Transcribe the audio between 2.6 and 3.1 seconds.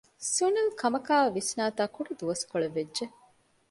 ވެއްޖެ